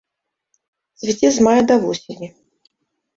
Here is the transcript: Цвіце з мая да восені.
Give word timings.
Цвіце 1.01 1.29
з 1.35 1.45
мая 1.47 1.63
да 1.73 1.77
восені. 1.83 2.31